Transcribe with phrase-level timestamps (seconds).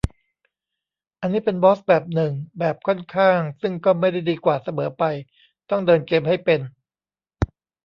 [1.21, 5.03] อันนี้เป็นบอสแบบหนึ่ง แบบค่อนข้าง ซึ่งก็ไม่ได้ดีกว่าเสมอไป
[5.69, 6.59] ต้องเดินเกมให้เป็น